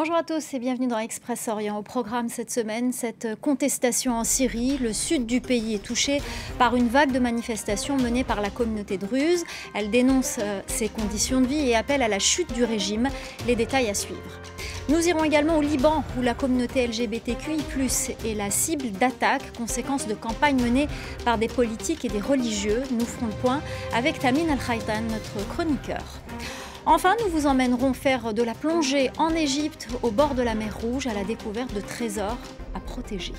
[0.00, 1.76] Bonjour à tous et bienvenue dans Express Orient.
[1.76, 4.78] Au programme cette semaine, cette contestation en Syrie.
[4.78, 6.22] Le sud du pays est touché
[6.56, 9.42] par une vague de manifestations menées par la communauté druze.
[9.74, 13.08] Elle dénonce euh, ses conditions de vie et appelle à la chute du régime.
[13.48, 14.22] Les détails à suivre.
[14.88, 17.58] Nous irons également au Liban, où la communauté LGBTQI
[18.24, 20.86] est la cible d'attaques, conséquence de campagnes menées
[21.24, 22.84] par des politiques et des religieux.
[22.92, 23.60] Nous ferons le point
[23.92, 26.04] avec Tamin Al-Khaitan, notre chroniqueur.
[26.90, 30.74] Enfin, nous vous emmènerons faire de la plongée en Égypte, au bord de la mer
[30.80, 32.38] Rouge, à la découverte de trésors
[32.74, 33.34] à protéger.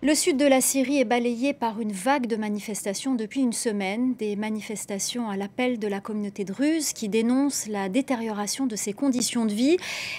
[0.00, 4.14] Le sud de la Syrie est balayé par une vague de manifestations depuis une semaine,
[4.14, 9.46] des manifestations à l'appel de la communauté druze qui dénonce la détérioration de ses conditions
[9.46, 9.78] de vie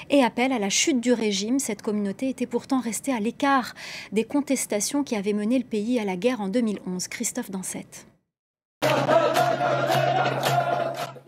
[0.09, 1.59] et appelle à la chute du régime.
[1.59, 3.75] Cette communauté était pourtant restée à l'écart
[4.11, 7.07] des contestations qui avaient mené le pays à la guerre en 2011.
[7.07, 8.07] Christophe Dansette.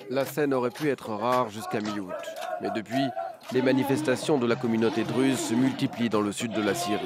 [0.10, 2.14] La scène aurait pu être rare jusqu'à mi-août.
[2.62, 3.10] Mais depuis,
[3.52, 7.02] les manifestations de la communauté druze se multiplient dans le sud de la Syrie.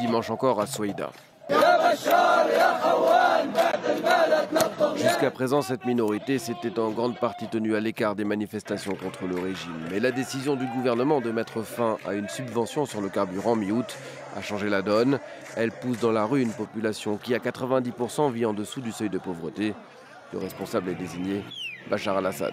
[0.00, 1.10] Dimanche encore à Souaïda.
[4.96, 9.36] Jusqu'à présent, cette minorité s'était en grande partie tenue à l'écart des manifestations contre le
[9.36, 9.88] régime.
[9.90, 13.96] Mais la décision du gouvernement de mettre fin à une subvention sur le carburant mi-août
[14.36, 15.18] a changé la donne.
[15.56, 19.10] Elle pousse dans la rue une population qui, à 90%, vit en dessous du seuil
[19.10, 19.74] de pauvreté.
[20.32, 21.42] Le responsable est désigné
[21.88, 22.52] Bachar al-Assad.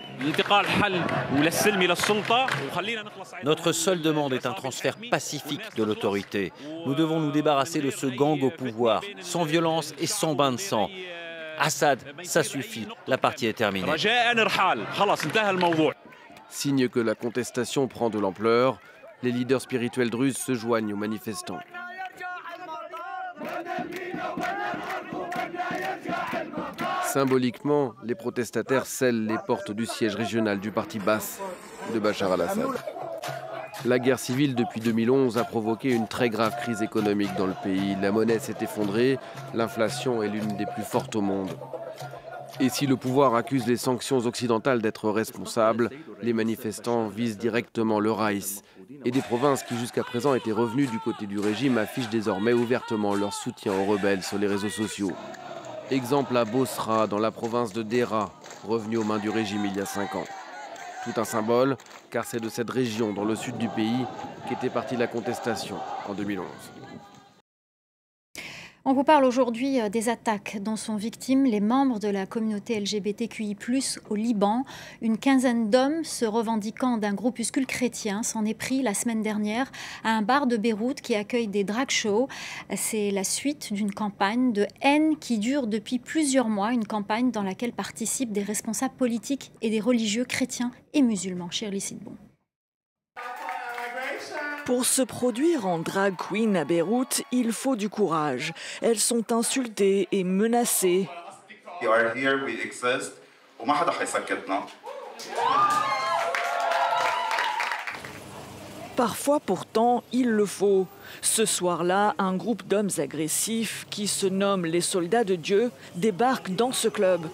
[3.43, 6.53] Notre seule demande est un transfert pacifique de l'autorité.
[6.85, 10.57] Nous devons nous débarrasser de ce gang au pouvoir, sans violence et sans bain de
[10.57, 10.89] sang.
[11.59, 13.87] Assad, ça suffit, la partie est terminée.
[16.49, 18.79] Signe que la contestation prend de l'ampleur,
[19.23, 21.59] les leaders spirituels druzes se joignent aux manifestants.
[27.13, 31.39] Symboliquement, les protestataires scellent les portes du siège régional du parti basse
[31.93, 32.65] de Bachar al-Assad.
[33.85, 37.95] La guerre civile depuis 2011 a provoqué une très grave crise économique dans le pays.
[38.01, 39.19] La monnaie s'est effondrée,
[39.53, 41.51] l'inflation est l'une des plus fortes au monde.
[42.59, 45.91] Et si le pouvoir accuse les sanctions occidentales d'être responsables,
[46.23, 48.63] les manifestants visent directement le Raïs.
[49.05, 53.13] Et des provinces qui jusqu'à présent étaient revenues du côté du régime affichent désormais ouvertement
[53.13, 55.11] leur soutien aux rebelles sur les réseaux sociaux.
[55.91, 58.31] Exemple à Bosra, dans la province de Dera,
[58.67, 60.23] revenu aux mains du régime il y a cinq ans.
[61.03, 61.75] Tout un symbole,
[62.09, 64.05] car c'est de cette région, dans le sud du pays,
[64.47, 65.75] qu'était partie la contestation
[66.07, 66.45] en 2011.
[68.85, 72.77] On vous parle aujourd'hui euh, des attaques dont sont victimes les membres de la communauté
[72.81, 73.55] LGBTQI+,
[74.09, 74.65] au Liban.
[75.01, 79.71] Une quinzaine d'hommes se revendiquant d'un groupuscule chrétien s'en est pris la semaine dernière
[80.03, 82.27] à un bar de Beyrouth qui accueille des drag shows.
[82.75, 87.43] C'est la suite d'une campagne de haine qui dure depuis plusieurs mois, une campagne dans
[87.43, 91.49] laquelle participent des responsables politiques et des religieux chrétiens et musulmans.
[91.51, 91.79] Shirley.
[94.65, 98.53] Pour se produire en drag queen à Beyrouth, il faut du courage.
[98.81, 101.09] Elles sont insultées et menacées.
[108.95, 110.87] Parfois pourtant, il le faut.
[111.21, 116.71] Ce soir-là, un groupe d'hommes agressifs qui se nomment les soldats de Dieu débarque dans
[116.71, 117.27] ce club.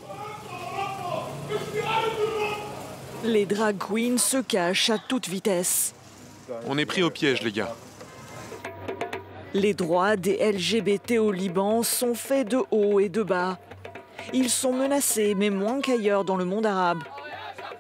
[3.23, 5.93] Les drag queens se cachent à toute vitesse.
[6.67, 7.75] On est pris au piège, les gars.
[9.53, 13.57] Les droits des LGBT au Liban sont faits de haut et de bas.
[14.33, 17.03] Ils sont menacés, mais moins qu'ailleurs dans le monde arabe.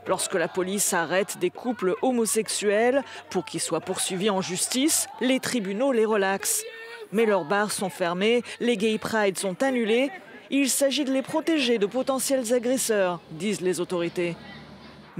[0.07, 5.91] Lorsque la police arrête des couples homosexuels pour qu'ils soient poursuivis en justice, les tribunaux
[5.91, 6.63] les relaxent.
[7.11, 10.09] Mais leurs bars sont fermés, les gay pride sont annulés.
[10.49, 14.35] Il s'agit de les protéger de potentiels agresseurs, disent les autorités.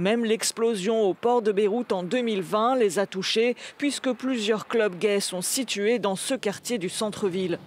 [0.00, 5.20] Même l'explosion au port de Beyrouth en 2020 les a touchés puisque plusieurs clubs gays
[5.20, 7.58] sont situés dans ce quartier du centre-ville.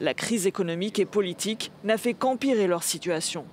[0.00, 3.44] La crise économique et politique n'a fait qu'empirer leur situation.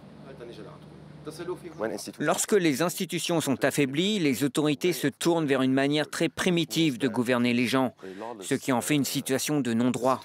[2.20, 7.08] Lorsque les institutions sont affaiblies, les autorités se tournent vers une manière très primitive de
[7.08, 7.96] gouverner les gens,
[8.40, 10.22] ce qui en fait une situation de non-droit.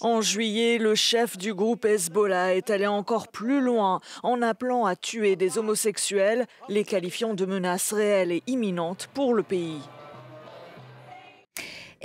[0.00, 4.96] En juillet, le chef du groupe Hezbollah est allé encore plus loin en appelant à
[4.96, 9.80] tuer des homosexuels, les qualifiant de menaces réelles et imminentes pour le pays.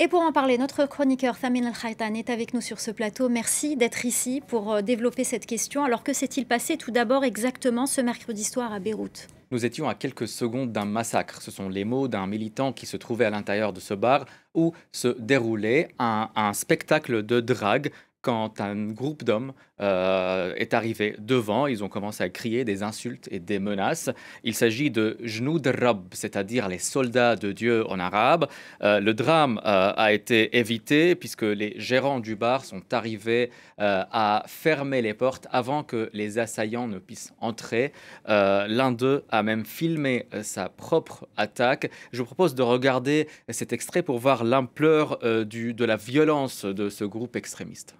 [0.01, 3.27] Et pour en parler, notre chroniqueur Thamin Al-Khaitan est avec nous sur ce plateau.
[3.27, 5.83] Merci d'être ici pour euh, développer cette question.
[5.83, 9.27] Alors que s'est-il passé tout d'abord exactement ce mercredi soir à Beyrouth?
[9.51, 11.41] Nous étions à quelques secondes d'un massacre.
[11.41, 14.73] Ce sont les mots d'un militant qui se trouvait à l'intérieur de ce bar où
[14.91, 21.67] se déroulait un, spectacle de drague quand un groupe d'hommes euh, est arrivé devant.
[21.67, 24.09] Ils ont commencé à crier des insultes et des menaces.
[24.43, 28.47] Il s'agit de Jnoud Rab, c'est-à-dire les soldats de Dieu en arabe.
[28.81, 33.51] Euh, le drame euh, a été évité puisque les gérants du bar sont arrivés
[33.81, 37.93] à fermer les portes avant que les assaillants ne puissent entrer.
[38.27, 41.89] L'un d'eux a même filmé sa propre attaque.
[42.11, 47.05] Je vous propose de regarder cet extrait pour voir l'ampleur de la violence de ce
[47.05, 47.95] groupe extrémiste.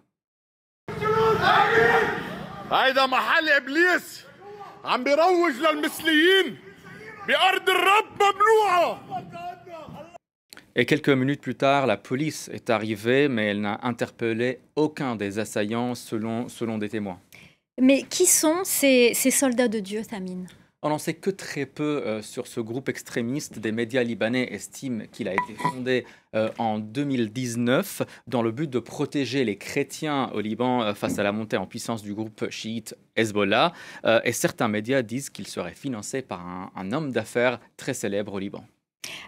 [2.73, 4.25] هيدا محل ابليس
[4.85, 6.57] عم بيروج للمثليين
[7.29, 9.01] بارض الرب ممنوعه
[10.77, 15.39] Et quelques minutes plus tard, la police est arrivée, mais elle n'a interpellé aucun des
[15.39, 17.21] assaillants selon, selon des témoins.
[17.81, 20.49] Mais qui sont ces, ces soldats de Dieu, Tamine
[20.82, 23.60] On n'en sait que très peu euh, sur ce groupe extrémiste.
[23.60, 26.06] Des médias libanais estiment qu'il a été fondé
[26.36, 31.24] euh, en 2019 dans le but de protéger les chrétiens au Liban euh, face à
[31.24, 33.74] la montée en puissance du groupe chiite Hezbollah.
[34.24, 38.40] et certains médias disent qu'il serait financé par un, un homme d'affaires très célèbre au
[38.40, 38.64] Liban.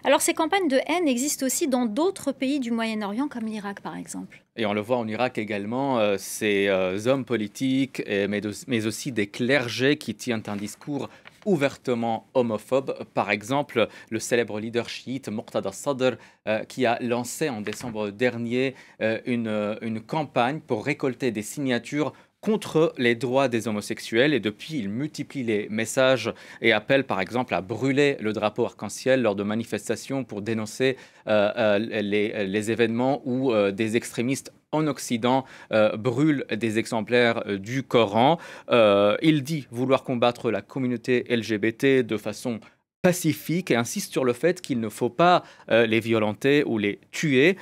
[0.04, 3.96] Alors ces campagnes de haine existent aussi dans d'autres pays du Moyen-Orient comme l'Irak par
[3.96, 4.42] exemple.
[4.56, 6.70] Et on le voit en Irak également, ces
[7.06, 11.08] hommes politiques, mais, mais, aussi des clergés qui tiennent un discours
[11.46, 13.04] ouvertement homophobe.
[13.14, 16.16] Par exemple, le célèbre leader chiite Muqtada Sadr,
[16.48, 21.42] euh, qui a lancé en décembre dernier euh, une, euh, une campagne pour récolter des
[21.42, 22.12] signatures
[22.42, 26.30] contre les droits des homosexuels et depuis il multiplie les messages
[26.60, 32.46] et appelle par exemple à brûler le drapeau arc-en-ciel lors de manifestations pour dénoncer les,
[32.46, 38.38] les, événements où des extrémistes en Occident euh, brûle des exemplaires euh, du Coran.
[38.70, 42.58] Euh, il dit vouloir combattre la communauté LGBT de façon
[43.02, 47.56] pacifique et insiste sur le fait qu'il ne faut pas les violenter ou les tuer.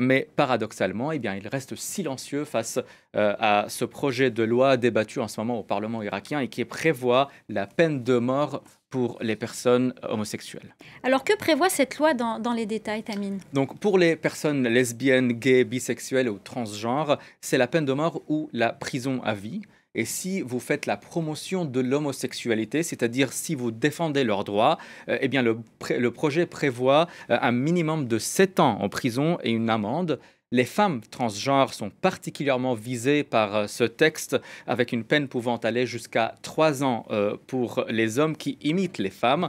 [0.00, 2.78] mais paradoxalement, eh bien, il reste silencieux face
[3.14, 7.30] à ce projet de loi débattu en ce moment au Parlement irakien et qui prévoit
[7.48, 8.62] la peine de mort
[8.94, 10.72] pour les personnes homosexuelles.
[11.02, 13.40] Alors que prévoit cette loi dans, dans les détails, Tamine?
[13.52, 18.48] Donc pour les personnes lesbiennes, gays, bisexuelles ou transgenres, c'est la peine de mort ou
[18.52, 19.62] la prison à vie.
[19.94, 25.18] Et si vous faites la promotion de l'homosexualité, c'est-à-dire si vous défendez leurs droits, euh,
[25.20, 29.70] eh bien le, projet prévoit euh, un minimum de 7 ans en prison et une
[29.70, 30.18] amende.
[30.50, 34.36] Les femmes transgenres sont particulièrement visées par euh, ce texte,
[34.66, 37.06] avec une peine pouvant aller jusqu'à trois ans
[37.46, 39.48] pour les hommes qui imitent les femmes,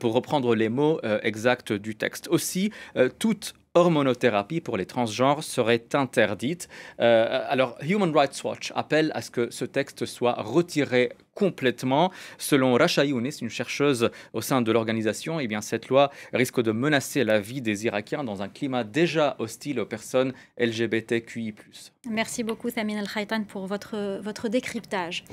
[0.00, 2.28] pour reprendre les mots exacts du texte.
[2.28, 2.70] Aussi,
[3.18, 6.68] toute hormonothérapie pour les transgenres serait interdite.
[6.98, 12.10] alors, Human Rights Watch appelle à ce que ce texte soit retiré complètement.
[12.38, 16.72] Selon Rasha Younes, une chercheuse au sein de l'organisation, eh bien, cette loi risque de
[16.72, 21.54] menacer la vie des Irakiens dans un climat déjà hostile aux personnes LGBTQI.
[22.10, 25.24] Merci beaucoup, Tamine El Khaitan, pour votre, votre décryptage.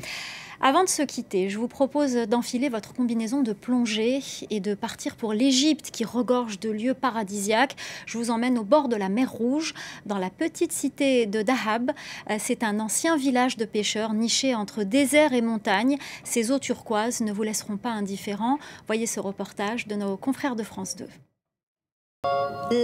[0.66, 4.20] Avant de se quitter, je vous propose d'enfiler votre combinaison de plongée
[4.50, 7.76] et de partir pour l'Égypte qui regorge de lieux paradisiaques.
[8.06, 9.74] Je vous emmène au bord de la mer Rouge,
[10.06, 11.92] dans la petite cité de Dahab.
[12.30, 15.93] Euh, c'est un ancien village de pêcheurs niché entre désert et montagne.
[16.24, 18.58] Ces eaux turquoises ne vous laisseront pas indifférents.
[18.88, 21.08] Voyez ce reportage de nos confrères de France 2.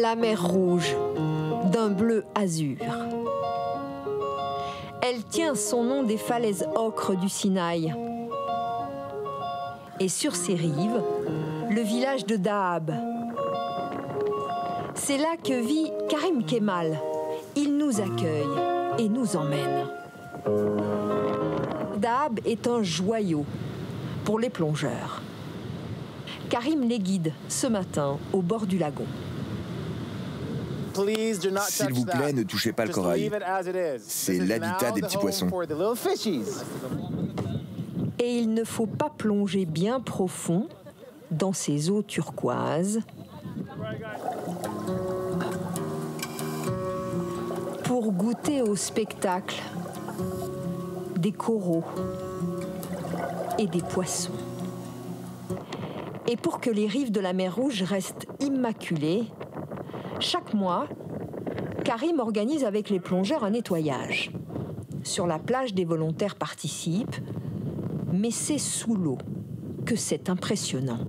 [0.02, 0.96] La mer Rouge,
[1.72, 2.78] d'un bleu azur.
[5.02, 7.94] Elle tient son nom des falaises ocres du Sinaï.
[10.00, 11.02] Et sur ses rives,
[11.70, 12.94] le village de Dahab.
[14.96, 17.00] C'est là que vit Karim Kemal.
[17.56, 18.46] Il nous accueille
[18.98, 19.88] et nous emmène.
[22.00, 23.46] Dahab est un joyau
[24.24, 25.22] pour les plongeurs.
[26.50, 29.06] Karim les guide ce matin au bord du lagon.
[30.96, 33.30] S'il vous plaît, ne touchez pas le corail.
[34.00, 35.50] C'est l'habitat des petits poissons.
[38.18, 40.68] Et il ne faut pas plonger bien profond
[41.32, 43.00] dans ces eaux turquoises
[47.84, 49.62] pour goûter au spectacle
[51.20, 51.84] des coraux
[53.58, 54.34] et des poissons.
[56.28, 59.26] Et pour que les rives de la mer Rouge restent immaculées,
[60.20, 60.88] chaque mois,
[61.84, 64.32] Karim organise avec les plongeurs un nettoyage.
[65.04, 67.18] Sur la plage, des volontaires participent,
[68.14, 69.18] mais c'est sous l'eau
[69.86, 71.00] que c'est impressionnant.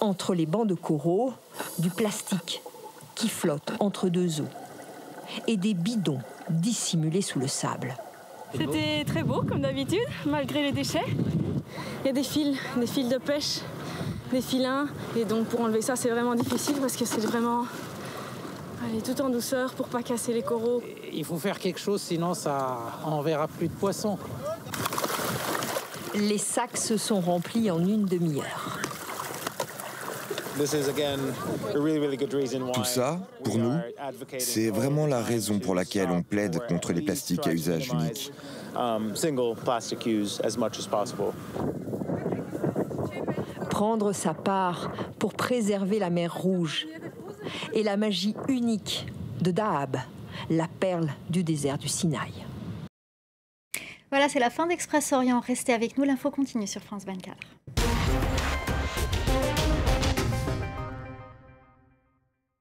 [0.00, 1.32] Entre les bancs de coraux,
[1.78, 2.62] du plastique
[3.14, 4.48] qui flotte entre deux eaux
[5.46, 7.94] et des bidons dissimulés sous le sable.
[8.56, 11.06] C'était très beau comme d'habitude, malgré les déchets.
[12.02, 13.60] Il y a des fils, des fils de pêche
[14.30, 14.86] des filins.
[15.16, 17.64] Et donc pour enlever ça, c'est vraiment difficile parce que c'est vraiment
[18.82, 20.82] Allez, tout en douceur pour pas casser les coraux.
[21.12, 24.18] Il faut faire quelque chose, sinon ça enverra plus de poissons.
[26.14, 28.80] Les sacs se sont remplis en une demi-heure.
[32.72, 33.78] Tout ça, pour nous,
[34.38, 38.32] c'est vraiment la raison pour laquelle on plaide contre les plastiques à usage unique.
[43.70, 46.86] Prendre sa part pour préserver la mer Rouge
[47.72, 49.06] et la magie unique
[49.40, 49.96] de Dahab,
[50.50, 52.32] la perle du désert du Sinaï.
[54.10, 55.40] Voilà, c'est la fin d'Express Orient.
[55.40, 57.36] Restez avec nous, l'info continue sur France 24.